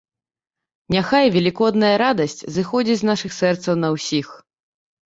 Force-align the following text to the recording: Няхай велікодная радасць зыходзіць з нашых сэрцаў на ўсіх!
Няхай 0.95 1.25
велікодная 1.35 1.93
радасць 2.05 2.41
зыходзіць 2.57 2.99
з 3.05 3.13
нашых 3.13 3.31
сэрцаў 3.43 3.73
на 3.85 3.89
ўсіх! 3.99 4.27